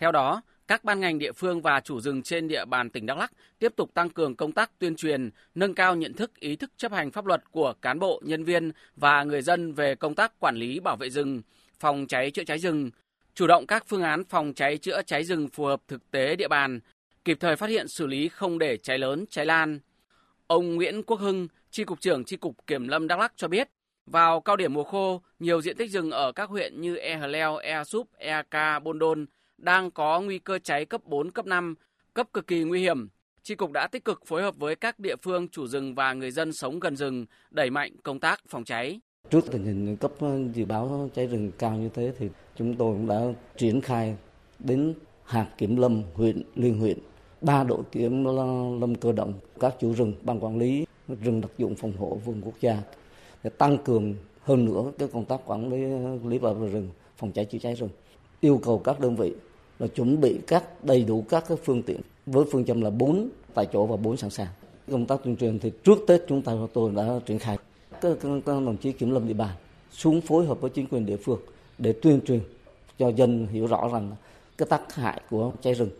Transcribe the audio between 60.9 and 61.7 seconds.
đủ các cái